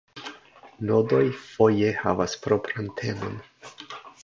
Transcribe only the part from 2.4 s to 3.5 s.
propran temon.